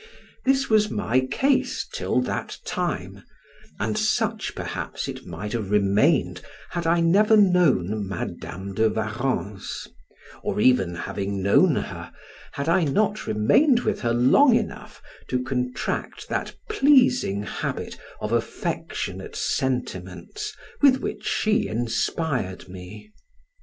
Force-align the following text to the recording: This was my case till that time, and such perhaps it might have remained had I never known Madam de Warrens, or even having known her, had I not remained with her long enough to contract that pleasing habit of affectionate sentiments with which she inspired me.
This 0.45 0.67
was 0.67 0.89
my 0.89 1.19
case 1.29 1.85
till 1.93 2.21
that 2.21 2.57
time, 2.65 3.21
and 3.79 3.95
such 3.95 4.55
perhaps 4.55 5.07
it 5.07 5.27
might 5.27 5.53
have 5.53 5.69
remained 5.69 6.41
had 6.71 6.87
I 6.87 7.01
never 7.01 7.37
known 7.37 8.07
Madam 8.07 8.73
de 8.73 8.89
Warrens, 8.89 9.87
or 10.41 10.59
even 10.59 10.95
having 10.95 11.43
known 11.43 11.75
her, 11.75 12.11
had 12.53 12.67
I 12.67 12.83
not 12.83 13.27
remained 13.27 13.81
with 13.81 14.01
her 14.01 14.11
long 14.15 14.55
enough 14.55 15.03
to 15.27 15.43
contract 15.43 16.27
that 16.29 16.55
pleasing 16.67 17.43
habit 17.43 17.95
of 18.19 18.31
affectionate 18.31 19.35
sentiments 19.35 20.51
with 20.81 20.95
which 20.97 21.27
she 21.27 21.67
inspired 21.67 22.67
me. 22.67 23.11